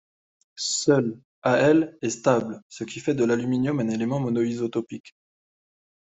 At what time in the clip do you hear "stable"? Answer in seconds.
2.09-2.63